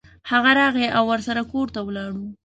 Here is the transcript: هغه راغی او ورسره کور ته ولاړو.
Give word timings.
هغه 0.31 0.51
راغی 0.59 0.85
او 0.97 1.03
ورسره 1.11 1.41
کور 1.51 1.67
ته 1.75 1.79
ولاړو. 1.87 2.25